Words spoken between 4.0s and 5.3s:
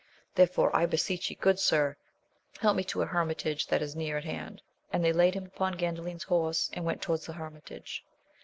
at hand. And they